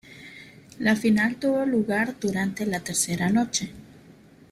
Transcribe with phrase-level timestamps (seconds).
[0.79, 3.71] La final tuvo lugar durante la tercera noche.